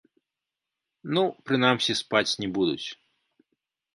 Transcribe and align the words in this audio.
Ну, 1.17 1.23
прынамсі 1.51 1.91
спаць 2.01 2.37
не 2.45 2.49
будуць. 2.55 2.87